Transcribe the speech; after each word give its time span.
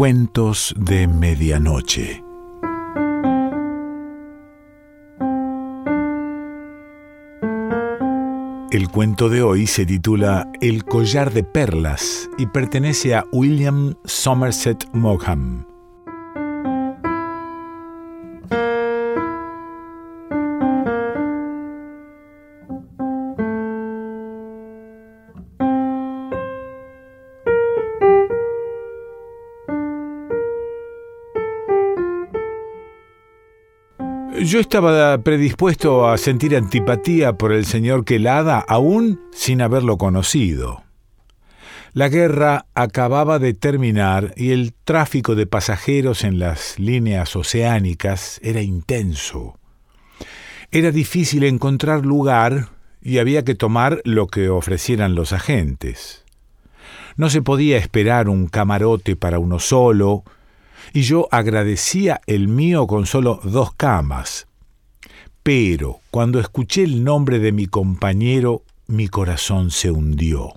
Cuentos 0.00 0.74
de 0.78 1.06
Medianoche. 1.06 2.24
El 8.72 8.88
cuento 8.88 9.28
de 9.28 9.42
hoy 9.42 9.66
se 9.66 9.84
titula 9.84 10.50
El 10.62 10.86
collar 10.86 11.34
de 11.34 11.44
perlas 11.44 12.30
y 12.38 12.46
pertenece 12.46 13.14
a 13.14 13.26
William 13.30 13.94
Somerset 14.06 14.88
Maugham. 14.94 15.69
Yo 34.38 34.60
estaba 34.60 35.18
predispuesto 35.18 36.08
a 36.08 36.16
sentir 36.16 36.56
antipatía 36.56 37.32
por 37.32 37.52
el 37.52 37.66
señor 37.66 38.04
Quelada 38.04 38.58
aún 38.60 39.20
sin 39.32 39.60
haberlo 39.60 39.98
conocido. 39.98 40.84
La 41.92 42.08
guerra 42.08 42.66
acababa 42.74 43.40
de 43.40 43.54
terminar 43.54 44.32
y 44.36 44.52
el 44.52 44.72
tráfico 44.72 45.34
de 45.34 45.46
pasajeros 45.46 46.22
en 46.22 46.38
las 46.38 46.78
líneas 46.78 47.34
oceánicas 47.34 48.38
era 48.42 48.62
intenso. 48.62 49.58
Era 50.70 50.92
difícil 50.92 51.42
encontrar 51.42 52.06
lugar 52.06 52.68
y 53.02 53.18
había 53.18 53.44
que 53.44 53.56
tomar 53.56 54.00
lo 54.04 54.28
que 54.28 54.48
ofrecieran 54.48 55.16
los 55.16 55.32
agentes. 55.32 56.24
No 57.16 57.30
se 57.30 57.42
podía 57.42 57.78
esperar 57.78 58.28
un 58.28 58.46
camarote 58.46 59.16
para 59.16 59.40
uno 59.40 59.58
solo, 59.58 60.22
y 60.92 61.02
yo 61.02 61.28
agradecía 61.30 62.20
el 62.26 62.48
mío 62.48 62.86
con 62.86 63.06
solo 63.06 63.40
dos 63.44 63.72
camas. 63.74 64.46
Pero 65.42 66.00
cuando 66.10 66.40
escuché 66.40 66.82
el 66.82 67.04
nombre 67.04 67.38
de 67.38 67.52
mi 67.52 67.66
compañero, 67.66 68.62
mi 68.86 69.08
corazón 69.08 69.70
se 69.70 69.90
hundió. 69.90 70.54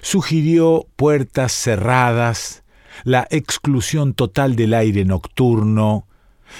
Sugirió 0.00 0.86
puertas 0.96 1.52
cerradas, 1.52 2.62
la 3.04 3.26
exclusión 3.30 4.14
total 4.14 4.56
del 4.56 4.74
aire 4.74 5.04
nocturno. 5.04 6.06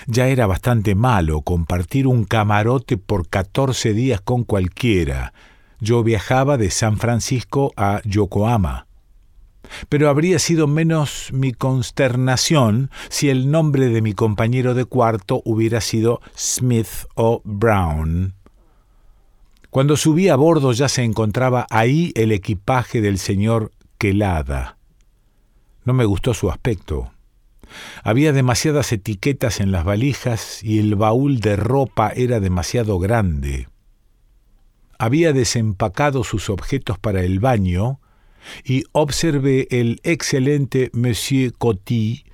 Ya 0.07 0.29
era 0.29 0.47
bastante 0.47 0.95
malo 0.95 1.43
compartir 1.43 2.07
un 2.07 2.25
camarote 2.25 2.99
por 2.99 3.29
catorce 3.29 3.95
días 3.95 4.21
con 4.21 4.45
cualquiera. 4.45 5.33
Yo 5.81 6.03
viajaba 6.03 6.59
de 6.59 6.71
San 6.71 6.99
Francisco 6.99 7.73
a 7.77 8.03
Yokohama 8.05 8.88
pero 9.89 10.09
habría 10.09 10.39
sido 10.39 10.67
menos 10.67 11.31
mi 11.33 11.53
consternación 11.53 12.91
si 13.09 13.31
el 13.31 13.51
nombre 13.51 13.89
de 13.89 14.03
mi 14.03 14.15
compañero 14.15 14.75
de 14.75 14.85
cuarto 14.85 15.43
hubiera 15.45 15.81
sido 15.81 16.21
Smith 16.37 17.07
o 17.15 17.41
Brown. 17.45 18.35
Cuando 19.71 19.97
subí 19.97 20.29
a 20.29 20.37
bordo 20.37 20.73
ya 20.73 20.89
se 20.89 21.05
encontraba 21.05 21.67
ahí 21.71 22.13
el 22.15 22.33
equipaje 22.33 23.01
del 23.01 23.19
señor 23.19 23.73
Quelada. 23.99 24.79
No 25.85 25.93
me 25.93 26.05
gustó 26.05 26.35
su 26.35 26.51
aspecto. 26.51 27.11
Había 28.03 28.33
demasiadas 28.33 28.93
etiquetas 28.93 29.61
en 29.61 29.73
las 29.73 29.85
valijas 29.85 30.63
y 30.63 30.79
el 30.79 30.95
baúl 30.97 31.41
de 31.41 31.57
ropa 31.57 32.11
era 32.15 32.41
demasiado 32.41 32.99
grande. 32.99 33.69
Había 34.99 35.33
desempacado 35.33 36.25
sus 36.25 36.51
objetos 36.51 36.99
para 36.99 37.23
el 37.23 37.39
baño, 37.39 38.01
y 38.65 38.85
observé 38.93 39.69
el 39.71 40.01
excelente 40.03 40.91
Monsieur 40.93 41.53
Coty, 41.57 42.25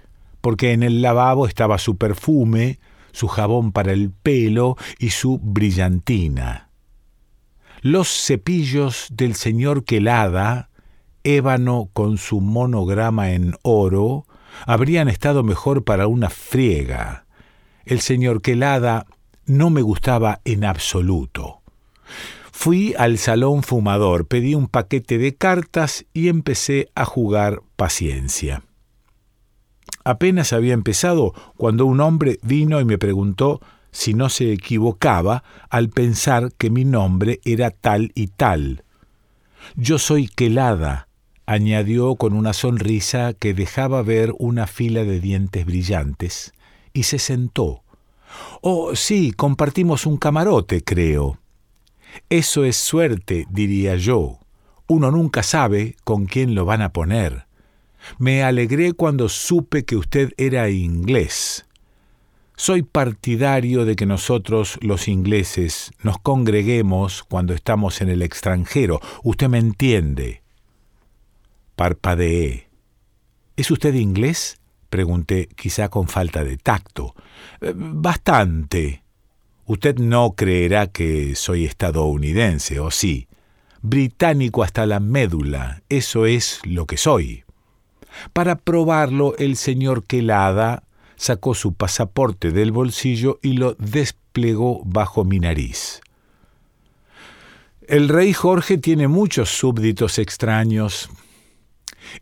porque 0.40 0.72
en 0.72 0.82
el 0.82 1.02
lavabo 1.02 1.46
estaba 1.46 1.78
su 1.78 1.96
perfume, 1.96 2.78
su 3.12 3.28
jabón 3.28 3.72
para 3.72 3.92
el 3.92 4.10
pelo 4.10 4.76
y 4.98 5.10
su 5.10 5.38
brillantina. 5.38 6.70
Los 7.80 8.08
cepillos 8.08 9.08
del 9.10 9.34
señor 9.34 9.84
Quelada, 9.84 10.70
ébano 11.22 11.90
con 11.92 12.18
su 12.18 12.40
monograma 12.40 13.32
en 13.32 13.54
oro, 13.62 14.26
habrían 14.66 15.08
estado 15.08 15.42
mejor 15.42 15.84
para 15.84 16.06
una 16.06 16.30
friega. 16.30 17.26
El 17.84 18.00
señor 18.00 18.40
Quelada 18.40 19.06
no 19.46 19.70
me 19.70 19.82
gustaba 19.82 20.40
en 20.44 20.64
absoluto. 20.64 21.60
Fui 22.56 22.94
al 22.96 23.18
salón 23.18 23.62
fumador, 23.62 24.26
pedí 24.26 24.54
un 24.54 24.68
paquete 24.68 25.18
de 25.18 25.34
cartas 25.34 26.06
y 26.14 26.28
empecé 26.28 26.88
a 26.94 27.04
jugar 27.04 27.60
paciencia. 27.76 28.62
Apenas 30.04 30.54
había 30.54 30.72
empezado 30.72 31.34
cuando 31.58 31.84
un 31.84 32.00
hombre 32.00 32.38
vino 32.42 32.80
y 32.80 32.86
me 32.86 32.96
preguntó 32.96 33.60
si 33.90 34.14
no 34.14 34.30
se 34.30 34.52
equivocaba 34.52 35.42
al 35.68 35.90
pensar 35.90 36.52
que 36.56 36.70
mi 36.70 36.86
nombre 36.86 37.40
era 37.44 37.70
tal 37.70 38.12
y 38.14 38.28
tal. 38.28 38.84
Yo 39.74 39.98
soy 39.98 40.28
Quelada, 40.28 41.08
añadió 41.46 42.14
con 42.14 42.32
una 42.32 42.54
sonrisa 42.54 43.34
que 43.34 43.52
dejaba 43.52 44.00
ver 44.02 44.32
una 44.38 44.68
fila 44.68 45.04
de 45.04 45.20
dientes 45.20 45.66
brillantes, 45.66 46.54
y 46.94 47.02
se 47.02 47.18
sentó. 47.18 47.82
Oh, 48.62 48.94
sí, 48.94 49.32
compartimos 49.32 50.06
un 50.06 50.16
camarote, 50.16 50.82
creo. 50.82 51.40
Eso 52.28 52.64
es 52.64 52.76
suerte, 52.76 53.46
diría 53.50 53.96
yo. 53.96 54.38
Uno 54.86 55.10
nunca 55.10 55.42
sabe 55.42 55.96
con 56.04 56.26
quién 56.26 56.54
lo 56.54 56.64
van 56.64 56.82
a 56.82 56.92
poner. 56.92 57.46
Me 58.18 58.42
alegré 58.42 58.92
cuando 58.92 59.28
supe 59.28 59.84
que 59.84 59.96
usted 59.96 60.32
era 60.36 60.68
inglés. 60.68 61.66
Soy 62.56 62.82
partidario 62.82 63.84
de 63.84 63.96
que 63.96 64.06
nosotros, 64.06 64.78
los 64.80 65.08
ingleses, 65.08 65.90
nos 66.02 66.18
congreguemos 66.18 67.24
cuando 67.24 67.52
estamos 67.52 68.00
en 68.00 68.10
el 68.10 68.22
extranjero. 68.22 69.00
Usted 69.22 69.48
me 69.48 69.58
entiende. 69.58 70.42
Parpadeé. 71.74 72.68
¿Es 73.56 73.70
usted 73.70 73.94
inglés? 73.94 74.60
pregunté, 74.88 75.48
quizá 75.56 75.88
con 75.88 76.06
falta 76.06 76.44
de 76.44 76.56
tacto. 76.56 77.16
Eh, 77.60 77.72
bastante. 77.74 79.03
Usted 79.66 79.98
no 79.98 80.32
creerá 80.32 80.86
que 80.88 81.34
soy 81.34 81.64
estadounidense, 81.64 82.80
¿o 82.80 82.90
sí? 82.90 83.28
Británico 83.80 84.62
hasta 84.62 84.84
la 84.84 85.00
médula, 85.00 85.82
eso 85.88 86.26
es 86.26 86.60
lo 86.64 86.86
que 86.86 86.96
soy. 86.96 87.44
Para 88.32 88.56
probarlo, 88.56 89.36
el 89.38 89.56
señor 89.56 90.04
Quelada 90.04 90.84
sacó 91.16 91.54
su 91.54 91.74
pasaporte 91.74 92.50
del 92.50 92.72
bolsillo 92.72 93.38
y 93.42 93.54
lo 93.54 93.74
desplegó 93.74 94.82
bajo 94.84 95.24
mi 95.24 95.38
nariz. 95.40 96.00
El 97.86 98.08
rey 98.08 98.32
Jorge 98.32 98.78
tiene 98.78 99.08
muchos 99.08 99.50
súbditos 99.50 100.18
extraños. 100.18 101.10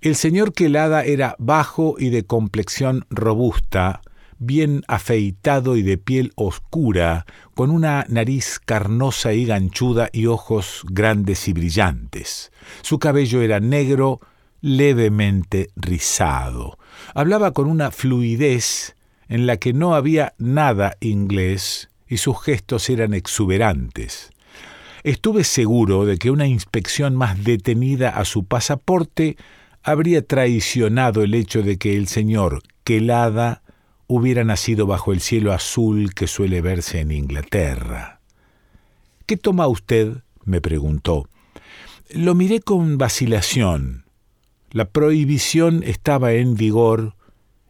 El 0.00 0.16
señor 0.16 0.52
Quelada 0.52 1.04
era 1.04 1.36
bajo 1.38 1.96
y 1.98 2.10
de 2.10 2.24
complexión 2.24 3.04
robusta, 3.10 4.00
bien 4.44 4.82
afeitado 4.88 5.76
y 5.76 5.82
de 5.82 5.98
piel 5.98 6.32
oscura, 6.34 7.26
con 7.54 7.70
una 7.70 8.04
nariz 8.08 8.58
carnosa 8.64 9.32
y 9.32 9.44
ganchuda 9.44 10.08
y 10.12 10.26
ojos 10.26 10.82
grandes 10.90 11.48
y 11.48 11.52
brillantes. 11.52 12.52
Su 12.82 12.98
cabello 12.98 13.42
era 13.42 13.60
negro, 13.60 14.20
levemente 14.60 15.70
rizado. 15.76 16.78
Hablaba 17.14 17.52
con 17.52 17.68
una 17.68 17.90
fluidez 17.90 18.96
en 19.28 19.46
la 19.46 19.56
que 19.56 19.72
no 19.72 19.94
había 19.94 20.34
nada 20.38 20.96
inglés 21.00 21.88
y 22.08 22.18
sus 22.18 22.40
gestos 22.42 22.90
eran 22.90 23.14
exuberantes. 23.14 24.30
Estuve 25.04 25.44
seguro 25.44 26.04
de 26.04 26.16
que 26.16 26.30
una 26.30 26.46
inspección 26.46 27.16
más 27.16 27.42
detenida 27.42 28.10
a 28.10 28.24
su 28.24 28.44
pasaporte 28.44 29.36
habría 29.82 30.24
traicionado 30.24 31.22
el 31.22 31.34
hecho 31.34 31.62
de 31.62 31.76
que 31.76 31.96
el 31.96 32.06
señor 32.06 32.62
Quelada 32.84 33.62
hubiera 34.14 34.44
nacido 34.44 34.86
bajo 34.86 35.12
el 35.12 35.20
cielo 35.20 35.52
azul 35.52 36.12
que 36.14 36.26
suele 36.26 36.60
verse 36.60 37.00
en 37.00 37.12
Inglaterra. 37.12 38.20
¿Qué 39.26 39.36
toma 39.36 39.66
usted? 39.68 40.18
me 40.44 40.60
preguntó. 40.60 41.28
Lo 42.10 42.34
miré 42.34 42.60
con 42.60 42.98
vacilación. 42.98 44.04
La 44.70 44.86
prohibición 44.86 45.82
estaba 45.84 46.32
en 46.32 46.56
vigor 46.56 47.14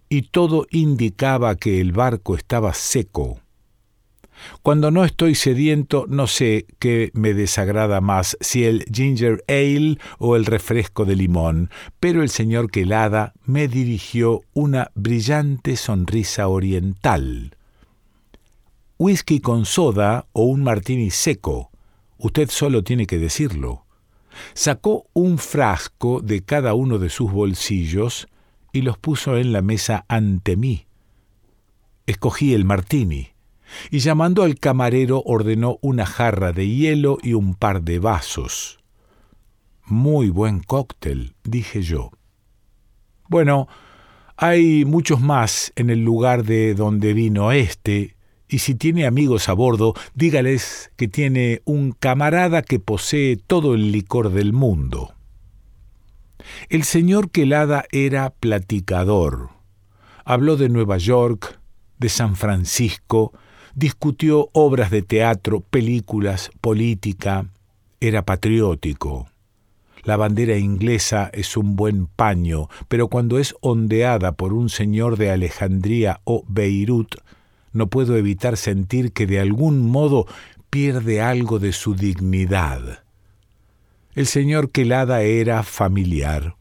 y 0.09 0.23
todo 0.23 0.67
indicaba 0.71 1.55
que 1.57 1.81
el 1.81 1.93
barco 1.93 2.35
estaba 2.35 2.75
seco. 2.75 3.42
Cuando 4.63 4.91
no 4.91 5.05
estoy 5.05 5.35
sediento, 5.35 6.07
no 6.09 6.27
sé 6.27 6.67
qué 6.79 7.11
me 7.15 7.35
desagrada 7.35 8.01
más, 8.01 8.37
si 8.41 8.65
el 8.65 8.85
ginger 8.93 9.45
ale 9.49 9.99
o 10.19 10.37
el 10.37 10.45
refresco 10.47 11.05
de 11.05 11.17
limón, 11.17 11.71
pero 12.01 12.23
el 12.23 12.29
señor 12.29 12.71
Quelada 12.71 13.33
me 13.45 13.69
dirigió 13.69 14.43
una 14.53 14.91
brillante 14.95 15.77
sonrisa 15.77 16.49
oriental. 16.49 17.57
Whisky 18.99 19.41
con 19.41 19.65
soda 19.65 20.27
o 20.33 20.45
un 20.45 20.63
martini 20.63 21.11
seco. 21.11 21.71
Usted 22.19 22.51
solo 22.51 22.85
tiene 22.85 23.07
que 23.07 23.19
decirlo. 23.19 23.85
Sacó 24.55 25.07
un 25.13 25.39
frasco 25.39 26.21
de 26.21 26.43
cada 26.43 26.75
uno 26.75 26.99
de 26.99 27.11
sus 27.11 27.33
bolsillos 27.33 28.29
y 28.73 28.83
los 28.83 28.97
puso 28.97 29.37
en 29.37 29.53
la 29.53 29.61
mesa 29.61 30.05
ante 30.09 30.57
mí. 30.57 30.87
Escogí 32.07 32.55
el 32.55 32.65
martini 32.65 33.32
y 33.91 33.99
llamando 33.99 34.43
al 34.43 34.59
camarero 34.59 35.23
ordenó 35.25 35.79
una 35.81 36.07
jarra 36.07 36.53
de 36.53 36.69
hielo 36.69 37.19
y 37.23 37.35
un 37.35 37.55
par 37.55 37.83
de 37.83 37.99
vasos. 37.99 38.79
Muy 39.85 40.29
buen 40.31 40.61
cóctel, 40.61 41.35
dije 41.45 41.83
yo. 41.83 42.11
Bueno, 43.29 43.69
hay 44.37 44.85
muchos 44.85 45.21
más 45.21 45.73
en 45.77 45.91
el 45.91 46.05
lugar 46.05 46.45
de 46.45 46.75
donde 46.75 47.13
vino 47.13 47.53
este, 47.53 48.17
y 48.49 48.59
si 48.59 48.75
tiene 48.75 49.07
amigos 49.07 49.49
a 49.49 49.55
bordo, 49.55 49.95
dígales 50.15 50.93
que 50.97 51.09
tiene 51.09 51.63
un 51.65 51.93
camarada 51.93 52.63
que 52.63 52.79
posee 52.79 53.37
todo 53.37 53.75
el 53.75 53.93
licor 53.93 54.31
del 54.31 54.53
mundo. 54.53 55.15
El 56.69 56.85
señor 56.85 57.31
Quelada 57.31 57.85
era 57.93 58.31
platicador. 58.31 59.51
Habló 60.25 60.57
de 60.57 60.69
Nueva 60.69 60.99
York, 60.99 61.61
de 61.99 62.09
San 62.09 62.37
Francisco, 62.37 63.33
discutió 63.75 64.49
obras 64.53 64.91
de 64.91 65.03
teatro, 65.03 65.61
películas, 65.61 66.51
política, 66.61 67.47
era 68.01 68.23
patriótico. 68.23 69.29
La 70.05 70.17
bandera 70.17 70.57
inglesa 70.57 71.31
es 71.33 71.57
un 71.57 71.77
buen 71.77 72.07
paño, 72.07 72.69
pero 72.89 73.09
cuando 73.09 73.39
es 73.39 73.55
ondeada 73.61 74.33
por 74.33 74.53
un 74.53 74.69
señor 74.69 75.17
de 75.17 75.31
Alejandría 75.31 76.21
o 76.25 76.45
Beirut, 76.49 77.15
no 77.73 77.87
puedo 77.87 78.17
evitar 78.17 78.57
sentir 78.57 79.13
que 79.13 79.27
de 79.27 79.39
algún 79.39 79.89
modo 79.89 80.27
pierde 80.71 81.21
algo 81.21 81.59
de 81.59 81.73
su 81.73 81.95
dignidad. 81.95 83.05
El 84.15 84.27
señor 84.27 84.71
Quelada 84.71 85.23
era 85.23 85.63
familiar. 85.63 86.57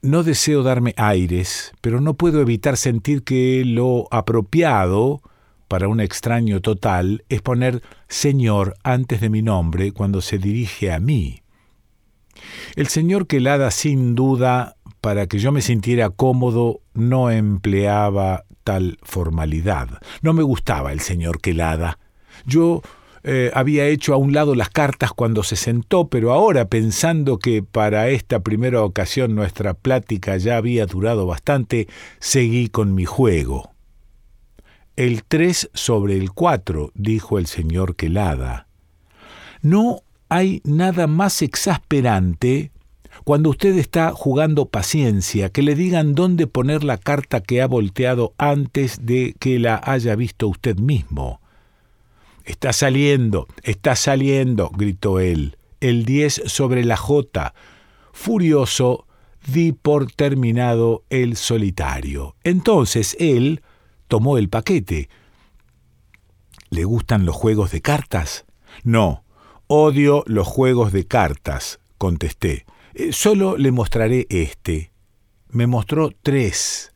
No 0.00 0.22
deseo 0.22 0.62
darme 0.62 0.94
aires, 0.96 1.72
pero 1.80 2.00
no 2.00 2.14
puedo 2.14 2.40
evitar 2.40 2.76
sentir 2.76 3.22
que 3.22 3.62
lo 3.64 4.08
apropiado 4.10 5.20
para 5.72 5.88
un 5.88 6.00
extraño 6.00 6.60
total 6.60 7.24
es 7.30 7.40
poner 7.40 7.80
Señor 8.06 8.76
antes 8.82 9.22
de 9.22 9.30
mi 9.30 9.40
nombre 9.40 9.92
cuando 9.92 10.20
se 10.20 10.36
dirige 10.36 10.92
a 10.92 11.00
mí. 11.00 11.40
El 12.76 12.88
señor 12.88 13.26
Quelada, 13.26 13.70
sin 13.70 14.14
duda, 14.14 14.76
para 15.00 15.26
que 15.28 15.38
yo 15.38 15.50
me 15.50 15.62
sintiera 15.62 16.10
cómodo, 16.10 16.80
no 16.92 17.30
empleaba 17.30 18.44
tal 18.64 18.98
formalidad. 19.02 19.88
No 20.20 20.34
me 20.34 20.42
gustaba 20.42 20.92
el 20.92 21.00
señor 21.00 21.40
Quelada. 21.40 21.98
Yo 22.44 22.82
eh, 23.24 23.50
había 23.54 23.86
hecho 23.86 24.12
a 24.12 24.18
un 24.18 24.34
lado 24.34 24.54
las 24.54 24.68
cartas 24.68 25.14
cuando 25.14 25.42
se 25.42 25.56
sentó, 25.56 26.08
pero 26.08 26.34
ahora, 26.34 26.66
pensando 26.66 27.38
que 27.38 27.62
para 27.62 28.10
esta 28.10 28.40
primera 28.40 28.82
ocasión 28.82 29.34
nuestra 29.34 29.72
plática 29.72 30.36
ya 30.36 30.58
había 30.58 30.84
durado 30.84 31.26
bastante, 31.26 31.88
seguí 32.18 32.68
con 32.68 32.94
mi 32.94 33.06
juego. 33.06 33.71
El 34.96 35.24
tres 35.24 35.70
sobre 35.72 36.16
el 36.16 36.32
cuatro, 36.32 36.92
dijo 36.94 37.38
el 37.38 37.46
señor 37.46 37.96
Quelada. 37.96 38.66
No 39.62 40.02
hay 40.28 40.60
nada 40.64 41.06
más 41.06 41.40
exasperante 41.40 42.72
cuando 43.24 43.50
usted 43.50 43.78
está 43.78 44.12
jugando 44.12 44.66
paciencia, 44.66 45.50
que 45.50 45.62
le 45.62 45.74
digan 45.74 46.14
dónde 46.14 46.46
poner 46.46 46.82
la 46.82 46.98
carta 46.98 47.40
que 47.40 47.62
ha 47.62 47.66
volteado 47.66 48.34
antes 48.38 49.06
de 49.06 49.34
que 49.38 49.58
la 49.58 49.80
haya 49.84 50.16
visto 50.16 50.48
usted 50.48 50.76
mismo. 50.78 51.40
Está 52.44 52.72
saliendo, 52.72 53.46
está 53.62 53.94
saliendo, 53.94 54.70
gritó 54.70 55.20
él. 55.20 55.56
El 55.80 56.04
diez 56.04 56.42
sobre 56.46 56.84
la 56.84 56.96
J. 56.96 57.54
Furioso, 58.12 59.06
di 59.46 59.72
por 59.72 60.10
terminado 60.10 61.04
el 61.10 61.36
solitario. 61.36 62.34
Entonces 62.42 63.16
él 63.20 63.62
tomó 64.12 64.36
el 64.36 64.50
paquete. 64.50 65.08
¿Le 66.68 66.84
gustan 66.84 67.24
los 67.24 67.34
juegos 67.34 67.70
de 67.70 67.80
cartas? 67.80 68.44
No, 68.84 69.24
odio 69.68 70.22
los 70.26 70.46
juegos 70.46 70.92
de 70.92 71.06
cartas, 71.06 71.80
contesté. 71.96 72.66
Eh, 72.92 73.14
solo 73.14 73.56
le 73.56 73.72
mostraré 73.72 74.26
este. 74.28 74.92
Me 75.48 75.66
mostró 75.66 76.10
tres. 76.22 76.92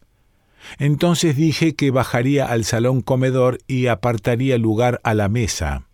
Entonces 0.78 1.36
dije 1.36 1.74
que 1.74 1.90
bajaría 1.90 2.44
al 2.44 2.66
salón 2.66 3.00
comedor 3.00 3.60
y 3.66 3.86
apartaría 3.86 4.58
lugar 4.58 5.00
a 5.02 5.14
la 5.14 5.30
mesa. 5.30 5.88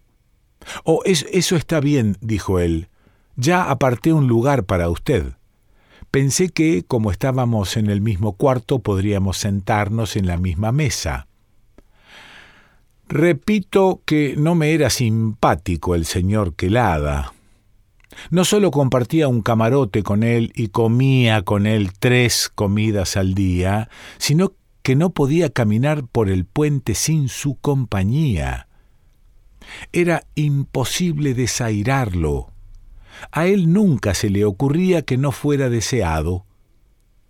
Oh, 0.82 1.02
eso 1.04 1.54
está 1.54 1.78
bien, 1.78 2.16
dijo 2.20 2.58
él. 2.58 2.88
Ya 3.36 3.70
aparté 3.70 4.12
un 4.12 4.26
lugar 4.26 4.64
para 4.64 4.90
usted. 4.90 5.34
Pensé 6.12 6.50
que, 6.50 6.84
como 6.86 7.10
estábamos 7.10 7.78
en 7.78 7.88
el 7.88 8.02
mismo 8.02 8.34
cuarto, 8.34 8.80
podríamos 8.80 9.38
sentarnos 9.38 10.14
en 10.14 10.26
la 10.26 10.36
misma 10.36 10.70
mesa. 10.70 11.26
Repito 13.08 14.02
que 14.04 14.34
no 14.36 14.54
me 14.54 14.74
era 14.74 14.90
simpático 14.90 15.94
el 15.94 16.04
señor 16.04 16.54
Quelada. 16.54 17.32
No 18.30 18.44
solo 18.44 18.70
compartía 18.70 19.26
un 19.26 19.40
camarote 19.40 20.02
con 20.02 20.22
él 20.22 20.52
y 20.54 20.68
comía 20.68 21.44
con 21.44 21.66
él 21.66 21.92
tres 21.98 22.50
comidas 22.54 23.16
al 23.16 23.32
día, 23.32 23.88
sino 24.18 24.52
que 24.82 24.96
no 24.96 25.14
podía 25.14 25.48
caminar 25.48 26.04
por 26.06 26.28
el 26.28 26.44
puente 26.44 26.94
sin 26.94 27.30
su 27.30 27.54
compañía. 27.54 28.68
Era 29.92 30.24
imposible 30.34 31.32
desairarlo, 31.32 32.51
a 33.30 33.46
él 33.46 33.72
nunca 33.72 34.14
se 34.14 34.30
le 34.30 34.44
ocurría 34.44 35.02
que 35.02 35.16
no 35.16 35.32
fuera 35.32 35.68
deseado. 35.68 36.44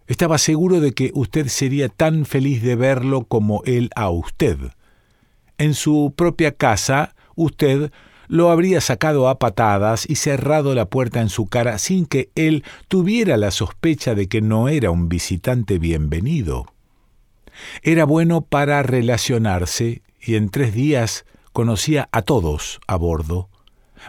Estaba 0.06 0.38
seguro 0.38 0.80
de 0.80 0.92
que 0.92 1.10
usted 1.14 1.48
sería 1.48 1.88
tan 1.88 2.24
feliz 2.24 2.62
de 2.62 2.76
verlo 2.76 3.24
como 3.24 3.62
él 3.64 3.90
a 3.94 4.10
usted. 4.10 4.58
En 5.58 5.74
su 5.74 6.12
propia 6.16 6.52
casa, 6.52 7.14
usted 7.34 7.92
lo 8.28 8.50
habría 8.50 8.80
sacado 8.80 9.28
a 9.28 9.38
patadas 9.38 10.08
y 10.08 10.16
cerrado 10.16 10.74
la 10.74 10.86
puerta 10.86 11.20
en 11.20 11.28
su 11.28 11.46
cara 11.46 11.78
sin 11.78 12.06
que 12.06 12.30
él 12.34 12.64
tuviera 12.88 13.36
la 13.36 13.50
sospecha 13.50 14.14
de 14.14 14.28
que 14.28 14.40
no 14.40 14.68
era 14.68 14.90
un 14.90 15.08
visitante 15.08 15.78
bienvenido. 15.78 16.66
Era 17.82 18.04
bueno 18.04 18.40
para 18.40 18.82
relacionarse 18.82 20.02
y 20.20 20.36
en 20.36 20.48
tres 20.48 20.72
días 20.72 21.26
conocía 21.52 22.08
a 22.12 22.22
todos 22.22 22.80
a 22.86 22.96
bordo. 22.96 23.50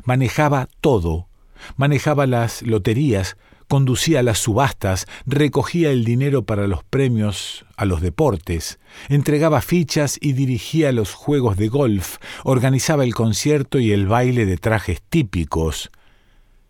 Manejaba 0.06 0.70
todo 0.80 1.28
manejaba 1.78 2.28
las 2.28 2.62
loterías, 2.62 3.38
conducía 3.68 4.22
las 4.24 4.40
subastas, 4.40 5.08
recogía 5.26 5.90
el 5.90 6.06
dinero 6.06 6.44
para 6.44 6.68
los 6.68 6.84
premios 6.84 7.66
a 7.76 7.86
los 7.86 8.02
deportes, 8.02 8.80
entregaba 9.10 9.62
fichas 9.62 10.18
y 10.22 10.34
dirigía 10.34 10.92
los 10.92 11.14
juegos 11.14 11.58
de 11.58 11.70
golf, 11.70 12.18
organizaba 12.44 13.04
el 13.04 13.16
concierto 13.16 13.80
y 13.80 13.92
el 13.92 14.08
baile 14.08 14.46
de 14.46 14.58
trajes 14.58 15.02
típicos. 15.02 15.90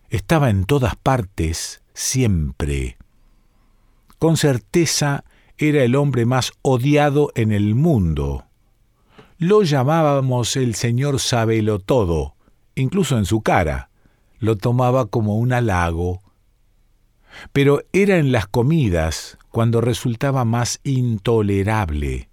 Estaba 0.10 0.50
en 0.50 0.66
todas 0.66 0.96
partes, 0.96 1.82
siempre. 1.94 2.98
Con 4.20 4.38
certeza 4.38 5.26
era 5.58 5.84
el 5.84 5.96
hombre 5.96 6.26
más 6.26 6.54
odiado 6.62 7.32
en 7.36 7.52
el 7.52 7.76
mundo. 7.76 8.46
Lo 9.38 9.64
llamábamos 9.64 10.56
el 10.56 10.76
señor 10.76 11.20
Sabelo 11.20 11.80
todo, 11.80 12.36
incluso 12.76 13.18
en 13.18 13.26
su 13.26 13.42
cara 13.42 13.90
lo 14.44 14.58
tomaba 14.58 15.06
como 15.06 15.38
un 15.38 15.54
halago, 15.54 16.22
pero 17.54 17.82
era 17.94 18.18
en 18.18 18.34
las 18.34 18.46
comidas 18.46 19.38
cuando 19.52 19.80
resultaba 19.80 20.44
más 20.44 20.82
intolerable. 20.84 22.28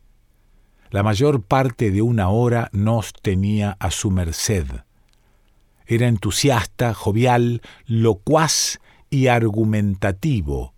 La 0.91 1.05
mayor 1.05 1.41
parte 1.41 1.93
de 1.93 2.03
una 2.03 2.29
hora 2.29 2.69
nos 2.73 3.13
tenía 3.13 3.77
a 3.79 3.93
su 3.93 4.11
merced. 4.11 4.67
Era 5.87 6.09
entusiasta, 6.09 6.95
jovial, 6.95 7.63
locuaz 7.87 8.81
y 9.09 9.29
argumentativo. 9.29 10.75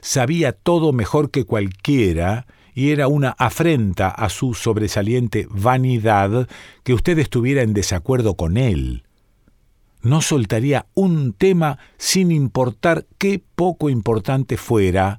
Sabía 0.00 0.52
todo 0.52 0.92
mejor 0.92 1.32
que 1.32 1.44
cualquiera 1.44 2.46
y 2.74 2.90
era 2.92 3.08
una 3.08 3.30
afrenta 3.30 4.08
a 4.08 4.28
su 4.28 4.54
sobresaliente 4.54 5.48
vanidad 5.50 6.48
que 6.84 6.94
usted 6.94 7.18
estuviera 7.18 7.62
en 7.62 7.74
desacuerdo 7.74 8.36
con 8.36 8.56
él 8.56 9.05
no 10.06 10.22
soltaría 10.22 10.86
un 10.94 11.32
tema 11.32 11.78
sin 11.98 12.30
importar 12.30 13.06
qué 13.18 13.42
poco 13.56 13.90
importante 13.90 14.56
fuera, 14.56 15.18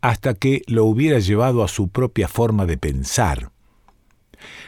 hasta 0.00 0.34
que 0.34 0.62
lo 0.66 0.84
hubiera 0.84 1.18
llevado 1.18 1.64
a 1.64 1.68
su 1.68 1.88
propia 1.88 2.28
forma 2.28 2.64
de 2.64 2.78
pensar. 2.78 3.50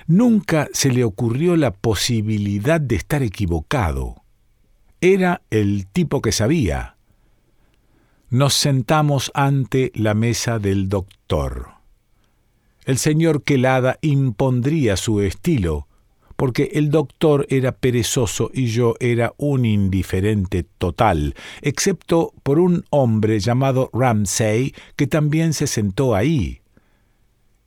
Nunca 0.06 0.68
se 0.73 0.90
le 0.90 1.04
ocurrió 1.04 1.56
la 1.56 1.73
posibilidad 1.73 2.80
de 2.80 2.96
estar 2.96 3.23
equivocado. 3.23 4.23
Era 5.00 5.42
el 5.50 5.87
tipo 5.87 6.20
que 6.20 6.32
sabía. 6.32 6.96
Nos 8.30 8.54
sentamos 8.54 9.30
ante 9.34 9.92
la 9.94 10.14
mesa 10.14 10.58
del 10.58 10.88
doctor. 10.88 11.68
El 12.84 12.99
señor 12.99 13.44
Quelada 13.44 13.99
impondría 14.02 14.96
su 14.96 15.20
estilo, 15.20 15.87
porque 16.36 16.70
el 16.74 16.90
doctor 16.90 17.46
era 17.48 17.72
perezoso 17.72 18.50
y 18.52 18.66
yo 18.66 18.94
era 19.00 19.32
un 19.36 19.64
indiferente 19.64 20.64
total, 20.78 21.34
excepto 21.62 22.32
por 22.42 22.58
un 22.58 22.84
hombre 22.90 23.40
llamado 23.40 23.90
Ramsay 23.92 24.74
que 24.96 25.06
también 25.06 25.52
se 25.52 25.66
sentó 25.66 26.14
ahí. 26.14 26.60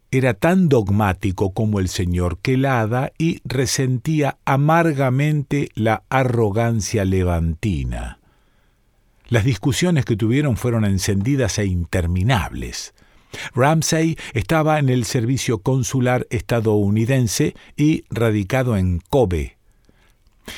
Era 0.10 0.34
tan 0.34 0.70
dogmático 0.70 1.52
como 1.52 1.80
el 1.80 1.90
señor 1.90 2.40
Quelada 2.40 3.12
y 3.18 3.42
resentía 3.44 4.38
amargamente 4.46 5.70
la 5.76 6.04
arrogancia 6.10 7.04
levantina. 7.04 8.20
Las 9.28 9.44
discusiones 9.44 10.06
que 10.06 10.16
tuvieron 10.16 10.56
fueron 10.56 10.86
encendidas 10.86 11.60
e 11.60 11.66
interminables. 11.66 12.94
Ramsay 13.54 14.18
estaba 14.34 14.80
en 14.80 14.90
el 14.90 15.06
servicio 15.06 15.60
consular 15.60 16.28
estadounidense 16.30 17.56
y 17.76 18.04
radicado 18.10 18.78
en 18.78 19.02
Kobe. 19.10 19.58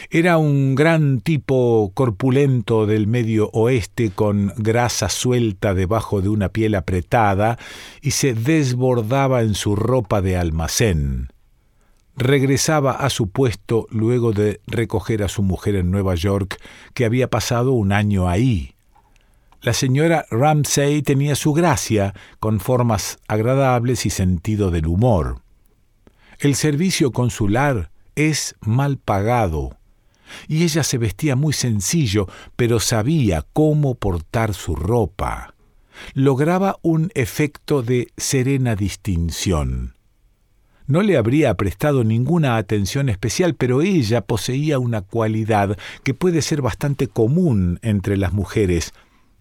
Era 0.10 0.38
un 0.38 0.76
gran 0.76 1.20
tipo 1.22 1.92
corpulento 1.94 2.86
del 2.86 3.08
medio 3.08 3.50
oeste 3.54 4.12
con 4.12 4.54
grasa 4.58 5.10
suelta 5.10 5.74
debajo 5.74 6.22
de 6.22 6.30
una 6.30 6.50
piel 6.50 6.76
apretada 6.76 7.58
y 8.02 8.12
se 8.12 8.34
desbordaba 8.34 9.42
en 9.42 9.56
su 9.56 9.76
ropa 9.76 10.22
de 10.22 10.38
almacén. 10.38 11.30
Regresaba 12.16 12.92
a 12.92 13.10
su 13.10 13.30
puesto 13.30 13.88
luego 13.90 14.34
de 14.34 14.62
recoger 14.68 15.24
a 15.24 15.30
su 15.30 15.42
mujer 15.42 15.76
en 15.76 15.90
Nueva 15.90 16.16
York, 16.16 16.62
que 16.94 17.06
había 17.06 17.30
pasado 17.30 17.72
un 17.72 17.94
año 17.94 18.28
ahí. 18.28 18.76
La 19.62 19.74
señora 19.74 20.26
Ramsay 20.32 21.02
tenía 21.02 21.36
su 21.36 21.52
gracia, 21.52 22.14
con 22.40 22.62
formas 22.62 23.20
agradables 23.28 24.06
y 24.06 24.10
sentido 24.10 24.72
del 24.72 24.88
humor. 24.88 25.42
El 26.40 26.56
servicio 26.56 27.12
consular 27.12 27.92
es 28.16 28.56
mal 28.62 28.98
pagado, 28.98 29.78
y 30.48 30.64
ella 30.64 30.84
se 30.84 30.98
vestía 30.98 31.36
muy 31.36 31.52
sencillo, 31.52 32.28
pero 32.56 32.80
sabía 32.80 33.46
cómo 33.52 33.96
portar 33.96 34.54
su 34.54 34.76
ropa. 34.76 35.56
Lograba 36.14 36.78
un 36.82 37.12
efecto 37.14 37.82
de 37.82 38.08
serena 38.16 38.78
distinción. 38.78 39.96
No 40.88 41.02
le 41.02 41.18
habría 41.18 41.54
prestado 41.56 42.06
ninguna 42.06 42.56
atención 42.56 43.10
especial, 43.10 43.56
pero 43.56 43.82
ella 43.82 44.22
poseía 44.22 44.80
una 44.80 45.02
cualidad 45.02 45.78
que 46.04 46.14
puede 46.14 46.42
ser 46.42 46.62
bastante 46.62 47.08
común 47.08 47.80
entre 47.84 48.16
las 48.16 48.32
mujeres, 48.32 48.94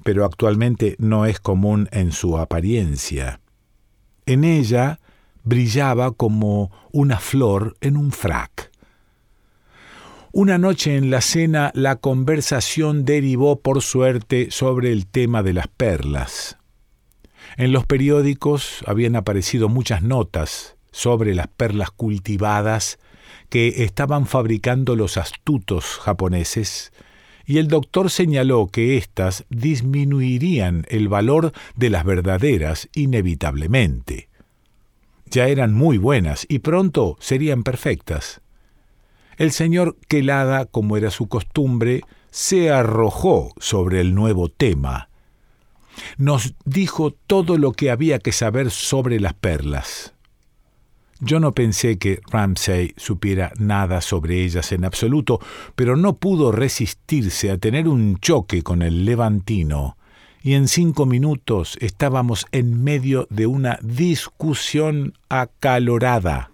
pero 0.08 0.24
actualmente 0.24 0.96
no 0.98 1.26
es 1.26 1.38
común 1.38 1.86
en 1.92 2.12
su 2.12 2.38
apariencia. 2.38 3.42
En 4.24 4.42
ella 4.42 5.00
brillaba 5.44 6.12
como 6.12 6.72
una 6.92 7.18
flor 7.18 7.76
en 7.82 7.98
un 7.98 8.10
frac. 8.10 8.70
Una 10.32 10.56
noche 10.56 10.96
en 10.96 11.10
la 11.10 11.20
cena 11.20 11.72
la 11.74 11.96
conversación 11.96 13.04
derivó 13.04 13.60
por 13.60 13.82
suerte 13.82 14.50
sobre 14.50 14.92
el 14.92 15.06
tema 15.06 15.42
de 15.42 15.52
las 15.52 15.68
perlas. 15.68 16.56
En 17.58 17.72
los 17.72 17.84
periódicos 17.84 18.82
habían 18.86 19.14
aparecido 19.14 19.68
muchas 19.68 20.00
notas 20.00 20.78
sobre 20.90 21.34
las 21.34 21.48
perlas 21.48 21.90
cultivadas 21.90 22.98
que 23.50 23.84
estaban 23.84 24.24
fabricando 24.24 24.96
los 24.96 25.18
astutos 25.18 25.84
japoneses 26.00 26.94
y 27.48 27.56
el 27.56 27.68
doctor 27.68 28.10
señaló 28.10 28.66
que 28.66 28.98
éstas 28.98 29.46
disminuirían 29.48 30.84
el 30.90 31.08
valor 31.08 31.52
de 31.76 31.88
las 31.88 32.04
verdaderas 32.04 32.90
inevitablemente. 32.94 34.28
Ya 35.24 35.48
eran 35.48 35.72
muy 35.72 35.96
buenas 35.96 36.44
y 36.50 36.58
pronto 36.58 37.16
serían 37.20 37.62
perfectas. 37.62 38.42
El 39.38 39.50
señor 39.50 39.96
Quelada, 40.08 40.66
como 40.66 40.98
era 40.98 41.10
su 41.10 41.26
costumbre, 41.28 42.02
se 42.30 42.70
arrojó 42.70 43.54
sobre 43.56 44.02
el 44.02 44.14
nuevo 44.14 44.50
tema. 44.50 45.08
Nos 46.18 46.54
dijo 46.66 47.12
todo 47.12 47.56
lo 47.56 47.72
que 47.72 47.90
había 47.90 48.18
que 48.18 48.32
saber 48.32 48.70
sobre 48.70 49.20
las 49.20 49.32
perlas. 49.32 50.12
Yo 51.20 51.40
no 51.40 51.52
pensé 51.52 51.98
que 51.98 52.20
Ramsay 52.30 52.94
supiera 52.96 53.52
nada 53.58 54.00
sobre 54.00 54.44
ellas 54.44 54.70
en 54.70 54.84
absoluto, 54.84 55.40
pero 55.74 55.96
no 55.96 56.14
pudo 56.16 56.52
resistirse 56.52 57.50
a 57.50 57.58
tener 57.58 57.88
un 57.88 58.18
choque 58.18 58.62
con 58.62 58.82
el 58.82 59.04
levantino, 59.04 59.96
y 60.42 60.54
en 60.54 60.68
cinco 60.68 61.06
minutos 61.06 61.76
estábamos 61.80 62.46
en 62.52 62.84
medio 62.84 63.26
de 63.30 63.48
una 63.48 63.80
discusión 63.82 65.14
acalorada. 65.28 66.52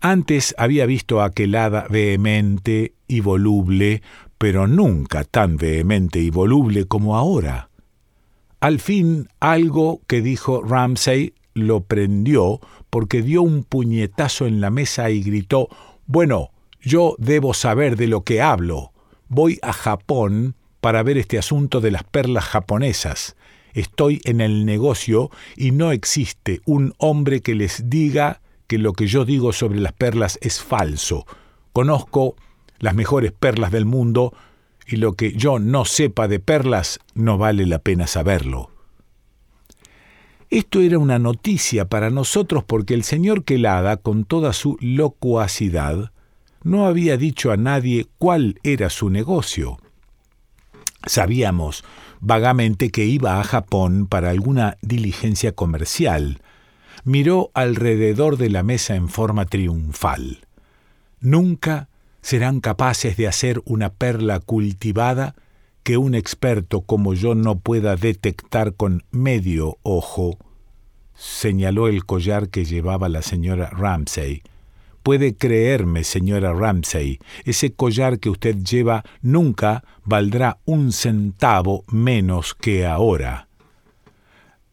Antes 0.00 0.54
había 0.58 0.84
visto 0.84 1.22
a 1.22 1.26
aquelada 1.26 1.86
vehemente 1.88 2.92
y 3.06 3.20
voluble, 3.20 4.02
pero 4.36 4.66
nunca 4.66 5.24
tan 5.24 5.56
vehemente 5.56 6.20
y 6.20 6.28
voluble 6.28 6.84
como 6.84 7.16
ahora. 7.16 7.70
Al 8.60 8.80
fin 8.80 9.28
algo 9.40 10.02
que 10.06 10.20
dijo 10.20 10.62
Ramsay 10.62 11.32
lo 11.58 11.82
prendió 11.82 12.60
porque 12.90 13.22
dio 13.22 13.42
un 13.42 13.64
puñetazo 13.64 14.46
en 14.46 14.60
la 14.60 14.70
mesa 14.70 15.10
y 15.10 15.22
gritó 15.22 15.68
Bueno, 16.06 16.50
yo 16.80 17.16
debo 17.18 17.54
saber 17.54 17.96
de 17.96 18.06
lo 18.06 18.22
que 18.22 18.40
hablo. 18.40 18.92
Voy 19.28 19.58
a 19.62 19.72
Japón 19.72 20.54
para 20.80 21.02
ver 21.02 21.18
este 21.18 21.38
asunto 21.38 21.80
de 21.80 21.90
las 21.90 22.04
perlas 22.04 22.44
japonesas. 22.44 23.36
Estoy 23.74 24.20
en 24.24 24.40
el 24.40 24.64
negocio 24.64 25.30
y 25.56 25.72
no 25.72 25.92
existe 25.92 26.60
un 26.64 26.94
hombre 26.98 27.42
que 27.42 27.54
les 27.54 27.90
diga 27.90 28.40
que 28.66 28.78
lo 28.78 28.92
que 28.92 29.06
yo 29.06 29.24
digo 29.24 29.52
sobre 29.52 29.80
las 29.80 29.92
perlas 29.92 30.38
es 30.42 30.60
falso. 30.60 31.26
Conozco 31.72 32.36
las 32.78 32.94
mejores 32.94 33.32
perlas 33.32 33.72
del 33.72 33.84
mundo 33.84 34.32
y 34.86 34.96
lo 34.96 35.14
que 35.14 35.32
yo 35.32 35.58
no 35.58 35.84
sepa 35.84 36.28
de 36.28 36.40
perlas 36.40 37.00
no 37.14 37.38
vale 37.38 37.66
la 37.66 37.78
pena 37.80 38.06
saberlo. 38.06 38.70
Esto 40.50 40.80
era 40.80 40.98
una 40.98 41.18
noticia 41.18 41.88
para 41.88 42.08
nosotros 42.08 42.64
porque 42.64 42.94
el 42.94 43.04
señor 43.04 43.44
Quelada, 43.44 43.98
con 43.98 44.24
toda 44.24 44.54
su 44.54 44.78
locuacidad, 44.80 46.10
no 46.62 46.86
había 46.86 47.18
dicho 47.18 47.52
a 47.52 47.58
nadie 47.58 48.06
cuál 48.16 48.58
era 48.62 48.88
su 48.88 49.10
negocio. 49.10 49.78
Sabíamos 51.06 51.84
vagamente 52.20 52.90
que 52.90 53.04
iba 53.04 53.40
a 53.40 53.44
Japón 53.44 54.06
para 54.06 54.30
alguna 54.30 54.78
diligencia 54.80 55.52
comercial. 55.52 56.40
Miró 57.04 57.50
alrededor 57.52 58.38
de 58.38 58.48
la 58.48 58.62
mesa 58.62 58.96
en 58.96 59.08
forma 59.10 59.44
triunfal. 59.44 60.46
Nunca 61.20 61.88
serán 62.22 62.60
capaces 62.60 63.16
de 63.18 63.28
hacer 63.28 63.60
una 63.66 63.90
perla 63.90 64.40
cultivada 64.40 65.34
que 65.88 65.96
un 65.96 66.14
experto 66.14 66.82
como 66.82 67.14
yo 67.14 67.34
no 67.34 67.60
pueda 67.60 67.96
detectar 67.96 68.74
con 68.74 69.04
medio 69.10 69.78
ojo, 69.82 70.36
señaló 71.14 71.88
el 71.88 72.04
collar 72.04 72.50
que 72.50 72.66
llevaba 72.66 73.08
la 73.08 73.22
señora 73.22 73.70
Ramsay. 73.70 74.42
Puede 75.02 75.34
creerme, 75.34 76.04
señora 76.04 76.52
Ramsay, 76.52 77.20
ese 77.46 77.72
collar 77.72 78.18
que 78.18 78.28
usted 78.28 78.56
lleva 78.56 79.02
nunca 79.22 79.82
valdrá 80.04 80.58
un 80.66 80.92
centavo 80.92 81.84
menos 81.90 82.54
que 82.54 82.84
ahora. 82.84 83.48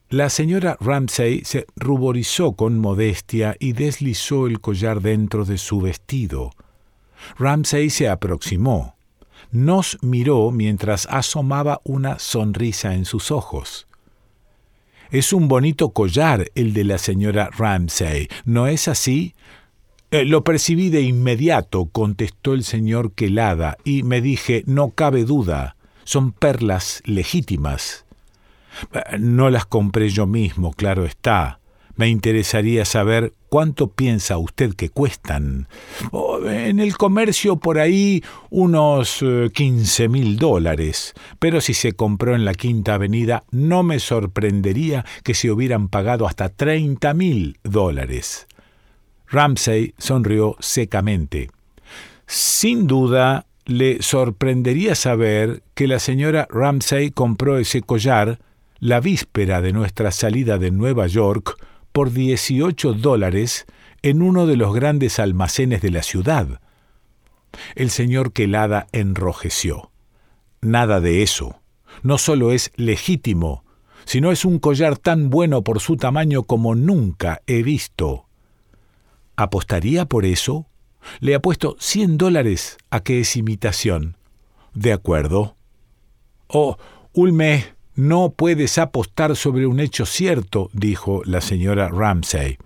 La 0.10 0.30
señora 0.30 0.76
Ramsay 0.82 1.46
se 1.46 1.66
ruborizó 1.78 2.58
con 2.58 2.78
modestia 2.78 3.56
y 3.58 3.72
deslizó 3.72 4.48
el 4.48 4.60
collar 4.60 5.00
dentro 5.00 5.46
de 5.46 5.58
su 5.60 5.80
vestido. 5.80 6.52
Ramsay 7.38 7.90
se 7.90 8.10
aproximó 8.10 8.95
nos 9.56 9.98
miró 10.02 10.52
mientras 10.52 11.08
asomaba 11.10 11.80
una 11.86 12.20
sonrisa 12.20 12.94
en 12.94 13.06
sus 13.06 13.32
ojos. 13.32 13.88
Es 15.12 15.32
un 15.32 15.48
bonito 15.48 15.92
collar 15.92 16.52
el 16.56 16.74
de 16.74 16.84
la 16.84 16.98
señora 16.98 17.50
Ramsay, 17.58 18.28
¿no 18.44 18.68
es 18.68 18.90
así? 18.90 19.34
Eh, 20.12 20.26
lo 20.26 20.44
percibí 20.44 20.90
de 20.90 21.02
inmediato, 21.02 21.86
contestó 21.86 22.54
el 22.54 22.66
señor 22.66 23.14
Quelada, 23.14 23.78
y 23.86 24.04
me 24.04 24.20
dije, 24.20 24.64
no 24.68 24.90
cabe 24.92 25.24
duda, 25.24 25.78
son 26.04 26.34
perlas 26.34 27.02
legítimas. 27.06 28.06
Eh, 28.92 29.18
no 29.20 29.50
las 29.50 29.66
compré 29.66 30.10
yo 30.10 30.28
mismo, 30.28 30.74
claro 30.74 31.06
está. 31.06 31.60
Me 31.96 32.10
interesaría 32.10 32.84
saber 32.84 33.34
cuánto 33.50 33.88
piensa 33.88 34.38
usted 34.38 34.74
que 34.74 34.90
cuestan. 34.90 35.68
En 36.46 36.80
el 36.80 36.98
comercio 36.98 37.56
por 37.56 37.80
ahí 37.80 38.24
unos 38.50 39.20
eh, 39.22 39.50
quince 39.54 40.10
mil 40.10 40.38
dólares, 40.38 41.14
pero 41.40 41.62
si 41.62 41.74
se 41.74 41.94
compró 41.94 42.36
en 42.36 42.44
la 42.44 42.54
Quinta 42.54 42.96
Avenida 42.96 43.44
no 43.52 43.82
me 43.84 44.00
sorprendería 44.00 45.06
que 45.24 45.34
se 45.34 45.50
hubieran 45.52 45.88
pagado 45.88 46.28
hasta 46.28 46.50
treinta 46.50 47.14
mil 47.14 47.58
dólares. 47.64 48.48
Ramsay 49.28 49.94
sonrió 49.98 50.56
secamente. 50.60 51.50
Sin 52.28 52.88
duda, 52.88 53.46
le 53.66 54.02
sorprendería 54.02 54.96
saber 54.96 55.64
que 55.74 55.88
la 55.88 56.00
señora 56.00 56.48
Ramsay 56.50 57.12
compró 57.12 57.58
ese 57.58 57.82
collar 57.82 58.40
la 58.80 59.00
víspera 59.00 59.62
de 59.62 59.74
nuestra 59.74 60.12
salida 60.12 60.58
de 60.58 60.72
Nueva 60.72 61.08
York 61.08 61.58
por 61.96 62.12
18 62.12 62.92
dólares 62.96 63.66
en 64.02 64.22
uno 64.22 64.48
de 64.48 64.58
los 64.58 64.75
grandes 64.75 65.18
almacenes 65.18 65.82
de 65.82 65.92
la 65.92 66.04
ciudad. 66.04 66.60
El 67.75 67.90
señor 67.90 68.34
Quelada 68.34 68.88
enrojeció. 68.92 69.92
Nada 70.60 71.00
de 71.00 71.24
eso. 71.24 71.62
No 72.04 72.18
solo 72.18 72.52
es 72.52 72.74
legítimo, 72.75 73.64
sino 74.04 74.34
es 74.34 74.44
un 74.44 74.60
collar 74.60 74.98
tan 74.98 75.30
bueno 75.30 75.64
por 75.64 75.80
su 75.80 75.96
tamaño 75.96 76.44
como 76.44 76.75
nunca 76.75 77.42
he 77.48 77.64
visto. 77.64 78.25
¿Apostaría 79.38 80.04
por 80.04 80.25
eso? 80.25 80.68
Le 81.22 81.34
apuesto 81.34 81.78
cien 81.80 82.18
dólares 82.18 82.75
a 82.90 83.00
que 83.00 83.22
es 83.22 83.38
imitación. 83.38 84.18
De 84.74 84.92
acuerdo. 84.92 85.56
Oh, 86.48 86.75
Ulme, 87.14 87.75
no 87.96 88.32
puedes 88.32 88.78
apostar 88.78 89.36
sobre 89.36 89.66
un 89.66 89.80
hecho 89.80 90.06
cierto, 90.06 90.70
dijo 90.74 91.22
la 91.25 91.42
señora 91.42 91.90
Ramsay. 91.90 92.58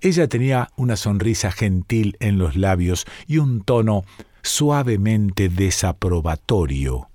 Ella 0.00 0.28
tenía 0.28 0.70
una 0.76 0.96
sonrisa 0.96 1.50
gentil 1.50 2.16
en 2.20 2.38
los 2.38 2.56
labios 2.56 3.06
y 3.26 3.38
un 3.38 3.62
tono 3.62 4.04
suavemente 4.42 5.48
desaprobatorio. 5.48 7.08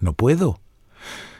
¿No 0.00 0.12
puedo? 0.12 0.60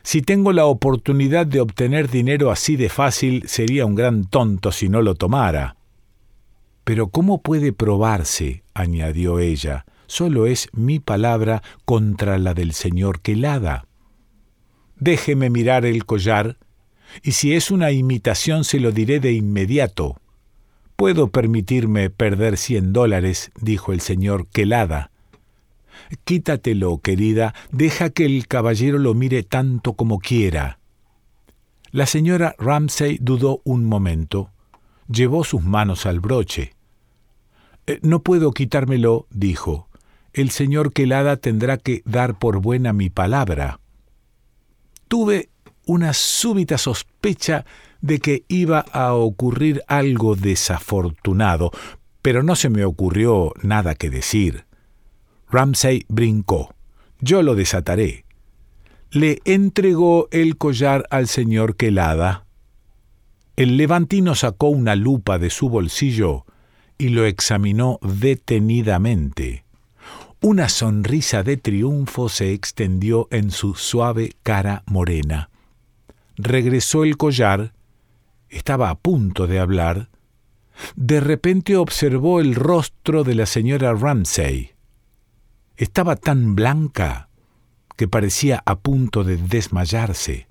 Si 0.03 0.23
tengo 0.23 0.53
la 0.53 0.67
oportunidad 0.67 1.47
de 1.47 1.61
obtener 1.61 2.09
dinero 2.09 2.53
así 2.53 2.77
de 2.77 2.89
fácil, 2.89 3.43
sería 3.49 3.87
un 3.87 3.97
gran 3.97 4.25
tonto 4.25 4.71
si 4.71 4.89
no 4.89 5.03
lo 5.03 5.17
tomara. 5.17 5.77
Pero 6.85 7.09
¿cómo 7.09 7.43
puede 7.43 7.73
probarse? 7.73 8.63
añadió 8.73 9.41
ella. 9.41 9.85
Solo 10.07 10.47
es 10.47 10.69
mi 10.73 11.01
palabra 11.01 11.61
contra 11.85 12.39
la 12.39 12.55
del 12.55 12.73
señor 12.73 13.21
Quelada. 13.21 13.86
Déjeme 14.99 15.51
mirar 15.51 15.85
el 15.85 16.07
collar, 16.07 16.57
y 17.23 17.33
si 17.33 17.55
es 17.55 17.71
una 17.71 17.93
imitación 17.93 18.65
se 18.65 18.81
lo 18.81 18.93
diré 18.93 19.21
de 19.21 19.33
inmediato. 19.33 20.17
Puedo 20.97 21.29
permitirme 21.29 22.09
perder 22.09 22.57
cien 22.57 22.93
dólares, 22.93 23.51
dijo 23.61 23.93
el 23.93 24.01
señor 24.01 24.47
Quelada. 24.49 25.11
Quítatelo, 26.25 26.99
querida, 26.99 27.55
deja 27.71 28.11
que 28.11 28.25
el 28.25 28.47
caballero 28.47 28.99
lo 28.99 29.13
mire 29.15 29.43
tanto 29.43 29.95
como 29.95 30.19
quiera. 30.19 30.79
La 31.91 32.07
señora 32.07 32.55
Ramsay 32.59 33.19
dudó 33.21 33.61
un 33.65 33.85
momento. 33.85 34.51
Llevó 35.09 35.45
sus 35.45 35.63
manos 35.63 36.07
al 36.07 36.21
broche. 36.21 36.75
Eh, 37.87 38.01
no 38.03 38.23
puedo 38.23 38.53
quitármelo, 38.53 39.27
dijo. 39.31 39.89
El 40.33 40.51
señor 40.51 40.93
Quelada 40.93 41.37
tendrá 41.37 41.79
que 41.79 42.03
dar 42.05 42.39
por 42.39 42.61
buena 42.61 42.93
mi 42.93 43.09
palabra. 43.09 43.81
Tuve 45.09 45.51
una 45.87 46.13
súbita 46.13 46.79
sospecha 46.79 47.65
de 48.01 48.19
que 48.19 48.45
iba 48.49 48.81
a 48.81 49.15
ocurrir 49.15 49.83
algo 49.87 50.37
desafortunado, 50.37 51.71
pero 52.23 52.43
no 52.43 52.57
se 52.57 52.69
me 52.69 52.85
ocurrió 52.85 53.53
nada 53.63 53.95
que 53.95 54.11
decir. 54.11 54.65
Ramsay 55.51 56.05
brincó. 56.09 56.75
Yo 57.21 57.43
lo 57.43 57.55
desataré. 57.55 58.25
Le 59.11 59.41
entregó 59.45 60.29
el 60.33 60.57
collar 60.57 61.07
al 61.11 61.29
señor 61.29 61.77
Quelada. 61.77 62.47
El 63.55 63.77
levantino 63.77 64.35
sacó 64.35 64.69
una 64.69 64.97
lupa 64.97 65.39
de 65.39 65.51
su 65.51 65.69
bolsillo 65.69 66.45
y 66.99 67.11
lo 67.11 67.25
examinó 67.27 67.99
detenidamente. 68.03 69.66
Una 70.49 70.69
sonrisa 70.69 71.43
de 71.43 71.57
triunfo 71.57 72.29
se 72.29 72.53
extendió 72.53 73.27
en 73.33 73.51
su 73.51 73.75
suave 73.75 74.37
cara 74.45 74.85
morena. 74.87 75.51
Regresó 76.37 77.03
el 77.03 77.17
collar, 77.17 77.73
estaba 78.49 78.91
a 78.91 78.95
punto 78.95 79.49
de 79.49 79.59
hablar. 79.59 80.09
De 80.95 81.19
repente 81.19 81.77
observó 81.77 82.39
el 82.39 82.55
rostro 82.55 83.25
de 83.25 83.35
la 83.35 83.47
señora 83.47 83.93
Ramsay. 83.93 84.71
Estaba 85.77 86.15
tan 86.15 86.55
blanca 86.55 87.29
que 87.97 88.07
parecía 88.07 88.63
a 88.67 88.79
punto 88.79 89.25
de 89.25 89.39
desmayarse. 89.39 90.47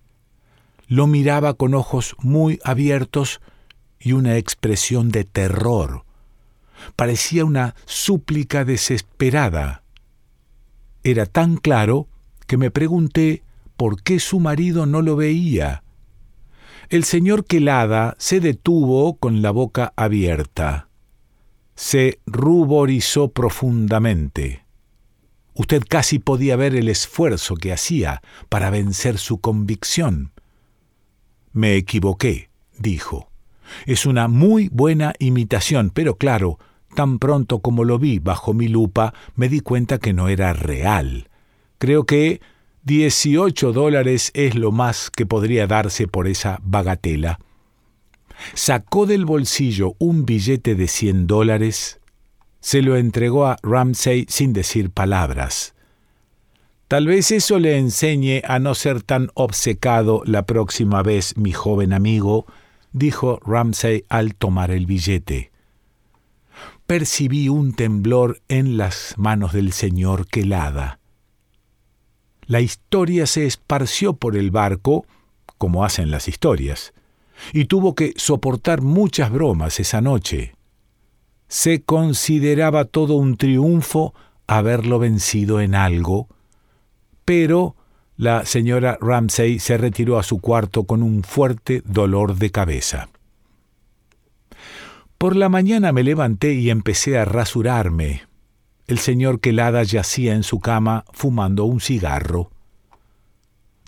Lo 0.90 1.08
miraba 1.08 1.54
con 1.54 1.74
ojos 1.74 2.18
muy 2.20 2.60
abiertos 2.66 3.40
y 3.98 4.12
una 4.12 4.36
expresión 4.36 5.08
de 5.08 5.24
terror. 5.24 6.04
Parecía 6.98 7.46
una 7.46 7.76
súplica 7.86 8.66
desesperada. 8.66 9.84
Era 11.06 11.28
tan 11.28 11.58
claro 11.58 12.08
que 12.48 12.58
me 12.58 12.72
pregunté 12.72 13.44
por 13.78 14.02
qué 14.02 14.20
su 14.20 14.40
marido 14.40 14.88
no 14.88 15.04
lo 15.04 15.16
veía. 15.16 15.84
El 16.90 17.04
señor 17.04 17.46
Quelada 17.46 18.16
se 18.18 18.40
detuvo 18.40 19.16
con 19.18 19.44
la 19.44 19.52
boca 19.52 19.94
abierta. 19.96 20.90
Se 21.76 22.22
ruborizó 22.26 23.28
profundamente. 23.28 24.66
Usted 25.54 25.84
casi 25.88 26.18
podía 26.18 26.56
ver 26.56 26.74
el 26.74 26.90
esfuerzo 26.90 27.56
que 27.56 27.72
hacía 27.72 28.24
para 28.50 28.72
vencer 28.72 29.20
su 29.20 29.40
convicción. 29.40 30.32
Me 31.54 31.76
equivoqué, 31.76 32.50
dijo. 32.80 33.30
Es 33.86 34.08
una 34.08 34.28
muy 34.28 34.70
buena 34.70 35.14
imitación, 35.20 35.92
pero 35.92 36.18
claro, 36.18 36.58
tan 36.96 37.20
pronto 37.20 37.60
como 37.60 37.84
lo 37.84 38.00
vi 38.00 38.20
bajo 38.20 38.54
mi 38.54 38.68
lupa, 38.68 39.14
me 39.36 39.50
di 39.50 39.60
cuenta 39.60 40.00
que 40.00 40.14
no 40.14 40.30
era 40.30 40.54
real. 40.54 41.30
Creo 41.78 42.06
que 42.06 42.42
18 42.86 43.74
dólares 43.74 44.32
es 44.34 44.56
lo 44.56 44.72
más 44.72 45.12
que 45.12 45.26
podría 45.26 45.68
darse 45.68 46.08
por 46.08 46.28
esa 46.28 46.60
bagatela. 46.64 47.40
Sacó 48.54 49.06
del 49.06 49.26
bolsillo 49.26 49.96
un 50.00 50.26
billete 50.26 50.76
de 50.76 50.88
100 50.88 51.28
dólares, 51.28 52.00
se 52.60 52.82
lo 52.82 52.98
entregó 52.98 53.46
a 53.46 53.58
Ramsay 53.62 54.26
sin 54.28 54.54
decir 54.54 54.90
palabras. 54.90 55.76
Tal 56.88 57.08
vez 57.08 57.32
eso 57.32 57.60
le 57.60 57.78
enseñe 57.78 58.42
a 58.46 58.60
no 58.60 58.76
ser 58.76 59.02
tan 59.02 59.30
obcecado 59.34 60.22
la 60.26 60.46
próxima 60.46 61.02
vez, 61.02 61.36
mi 61.38 61.52
joven 61.52 61.94
amigo, 61.94 62.46
dijo 62.92 63.40
Ramsay 63.46 64.06
al 64.10 64.36
tomar 64.36 64.72
el 64.72 64.86
billete. 64.86 65.52
Percibí 66.88 67.50
un 67.50 67.74
temblor 67.74 68.42
en 68.48 68.78
las 68.78 69.16
manos 69.18 69.54
del 69.54 69.74
señor 69.74 70.28
Quelada. 70.28 71.00
La 72.46 72.62
historia 72.62 73.26
se 73.26 73.46
esparció 73.46 74.14
por 74.14 74.38
el 74.38 74.52
barco, 74.52 75.06
como 75.58 75.84
hacen 75.84 76.12
las 76.12 76.28
historias, 76.28 76.94
y 77.54 77.66
tuvo 77.66 77.96
que 77.96 78.14
soportar 78.18 78.82
muchas 78.82 79.32
bromas 79.32 79.80
esa 79.80 80.02
noche 80.02 80.56
se 81.48 81.84
consideraba 81.84 82.86
todo 82.86 83.16
un 83.16 83.38
triunfo 83.38 84.14
haberlo 84.48 85.00
vencido 85.00 85.62
en 85.62 85.76
algo, 85.76 86.28
pero 87.24 87.76
la 88.18 88.46
señora 88.46 88.98
Ramsay 89.02 89.60
se 89.60 89.78
retiró 89.78 90.18
a 90.18 90.24
su 90.24 90.40
cuarto 90.40 90.84
con 90.84 91.04
un 91.04 91.24
fuerte 91.24 91.82
dolor 91.86 92.36
de 92.36 92.52
cabeza. 92.52 93.10
Por 95.26 95.36
la 95.36 95.50
mañana 95.50 95.92
me 95.92 96.04
levanté 96.04 96.54
y 96.54 96.70
empecé 96.70 97.18
a 97.18 97.26
rasurarme. 97.26 98.22
El 98.86 99.00
señor 99.00 99.40
Quelada 99.40 99.82
yacía 99.82 100.36
en 100.36 100.44
su 100.44 100.60
cama 100.60 101.04
fumando 101.14 101.66
un 101.66 101.82
cigarro. 101.82 102.52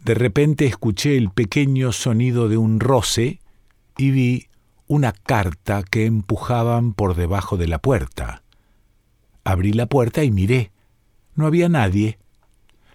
De 0.04 0.16
repente 0.16 0.66
escuché 0.66 1.16
el 1.16 1.30
pequeño 1.30 1.92
sonido 1.92 2.50
de 2.50 2.58
un 2.58 2.80
roce 2.80 3.40
y 4.00 4.10
vi 4.10 4.48
una 4.88 5.12
carta 5.12 5.84
que 5.84 6.08
empujaban 6.08 6.94
por 6.94 7.14
debajo 7.14 7.56
de 7.56 7.68
la 7.68 7.78
puerta. 7.78 8.42
Abrí 9.44 9.74
la 9.74 9.86
puerta 9.86 10.24
y 10.24 10.32
miré. 10.32 10.72
No 11.36 11.46
había 11.46 11.70
nadie. 11.70 12.18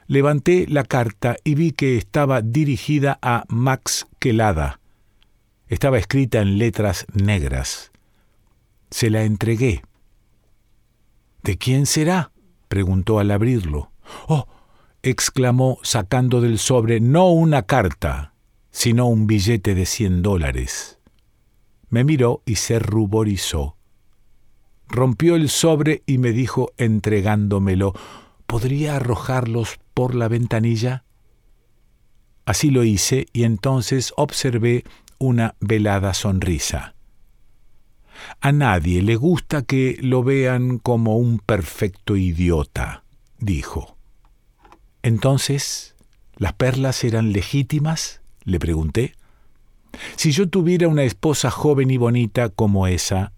Levanté 0.08 0.66
la 0.66 0.82
carta 0.82 1.36
y 1.44 1.54
vi 1.54 1.70
que 1.70 1.96
estaba 1.96 2.42
dirigida 2.42 3.20
a 3.22 3.44
Max 3.46 4.08
Quelada. 4.18 4.80
Estaba 5.68 5.96
escrita 5.96 6.40
en 6.40 6.58
letras 6.58 7.06
negras. 7.14 7.91
Se 8.92 9.08
la 9.08 9.24
entregué. 9.24 9.82
¿De 11.42 11.56
quién 11.56 11.86
será? 11.86 12.30
preguntó 12.68 13.18
al 13.18 13.30
abrirlo. 13.30 13.90
Oh, 14.28 14.46
exclamó 15.02 15.78
sacando 15.82 16.42
del 16.42 16.58
sobre 16.58 17.00
no 17.00 17.30
una 17.30 17.62
carta, 17.62 18.34
sino 18.70 19.06
un 19.06 19.26
billete 19.26 19.74
de 19.74 19.86
cien 19.86 20.20
dólares. 20.20 20.98
Me 21.88 22.04
miró 22.04 22.42
y 22.44 22.56
se 22.56 22.78
ruborizó. 22.78 23.78
Rompió 24.88 25.36
el 25.36 25.48
sobre 25.48 26.02
y 26.04 26.18
me 26.18 26.32
dijo 26.32 26.72
entregándomelo, 26.76 27.94
¿podría 28.46 28.96
arrojarlos 28.96 29.80
por 29.94 30.14
la 30.14 30.28
ventanilla? 30.28 31.04
Así 32.44 32.70
lo 32.70 32.84
hice 32.84 33.24
y 33.32 33.44
entonces 33.44 34.12
observé 34.16 34.84
una 35.18 35.54
velada 35.60 36.12
sonrisa. 36.12 36.91
A 38.40 38.52
nadie 38.52 39.02
le 39.02 39.16
gusta 39.16 39.62
que 39.62 39.98
lo 40.00 40.22
vean 40.22 40.78
como 40.78 41.16
un 41.16 41.38
perfecto 41.38 42.16
idiota, 42.16 43.04
dijo. 43.38 43.96
Entonces, 45.02 45.94
¿las 46.36 46.52
perlas 46.52 47.04
eran 47.04 47.32
legítimas? 47.32 48.20
le 48.44 48.58
pregunté. 48.58 49.14
Si 50.16 50.32
yo 50.32 50.48
tuviera 50.48 50.88
una 50.88 51.04
esposa 51.04 51.50
joven 51.50 51.90
y 51.90 51.96
bonita 51.96 52.48
como 52.48 52.86
esa, 52.86 53.32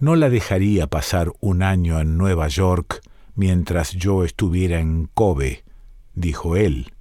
no 0.00 0.16
la 0.16 0.28
dejaría 0.28 0.86
pasar 0.86 1.32
un 1.40 1.62
año 1.62 2.00
en 2.00 2.18
Nueva 2.18 2.48
York 2.48 3.00
mientras 3.34 3.92
yo 3.92 4.24
estuviera 4.24 4.80
en 4.80 5.08
Kobe, 5.14 5.64
dijo 6.14 6.56
él. 6.56 6.92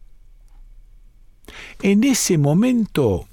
En 1.81 2.03
ese 2.03 2.37
momento 2.37 3.27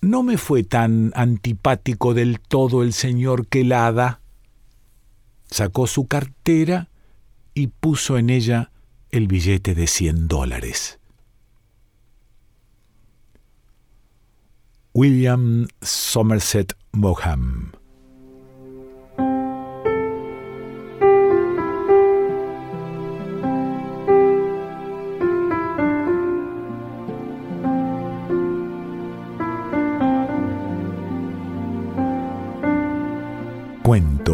no 0.00 0.22
me 0.22 0.38
fue 0.38 0.64
tan 0.64 1.12
antipático 1.14 2.14
del 2.14 2.40
todo 2.40 2.82
el 2.82 2.92
señor 2.92 3.46
Quelada. 3.46 4.20
Sacó 5.50 5.86
su 5.86 6.06
cartera 6.06 6.88
y 7.54 7.68
puso 7.68 8.18
en 8.18 8.30
ella 8.30 8.70
el 9.10 9.26
billete 9.26 9.74
de 9.74 9.86
cien 9.86 10.28
dólares. 10.28 10.98
William 14.92 15.68
Somerset 15.80 16.76
Maugham 16.92 17.77